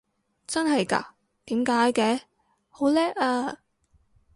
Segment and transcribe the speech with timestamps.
[0.47, 1.15] 真係嘎？
[1.45, 2.21] 點解嘅？
[2.69, 3.59] 好叻啊！